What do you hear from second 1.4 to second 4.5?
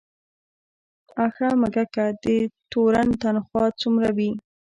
مککه، د تورن تنخواه څومره وي؟